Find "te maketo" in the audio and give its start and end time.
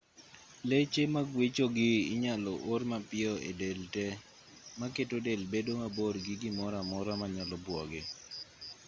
3.95-5.15